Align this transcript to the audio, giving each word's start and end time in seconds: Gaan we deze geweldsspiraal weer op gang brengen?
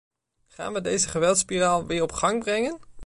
Gaan 0.47 0.73
we 0.73 0.81
deze 0.81 1.09
geweldsspiraal 1.09 1.85
weer 1.85 2.01
op 2.01 2.11
gang 2.11 2.39
brengen? 2.39 2.79